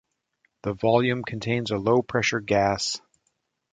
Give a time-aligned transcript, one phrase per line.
[0.63, 2.99] The volume contains a low pressure gas.